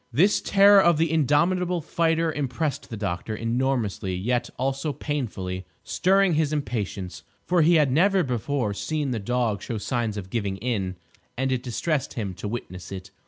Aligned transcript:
This 0.11 0.41
terror 0.41 0.81
of 0.81 0.97
the 0.97 1.11
indomitable 1.11 1.79
fighter 1.79 2.33
impressed 2.33 2.89
the 2.89 2.97
doctor 2.97 3.35
enormously; 3.35 4.15
yet 4.15 4.49
also 4.57 4.93
painfully; 4.93 5.63
stirring 5.83 6.33
his 6.33 6.51
impatience; 6.51 7.21
for 7.45 7.61
he 7.61 7.75
had 7.75 7.91
never 7.91 8.23
before 8.23 8.73
seen 8.73 9.11
the 9.11 9.19
dog 9.19 9.61
show 9.61 9.77
signs 9.77 10.17
of 10.17 10.31
giving 10.31 10.57
in, 10.57 10.95
and 11.37 11.51
it 11.51 11.61
distressed 11.61 12.15
him 12.15 12.33
to 12.33 12.47
witness 12.47 12.91
it. 12.91 13.11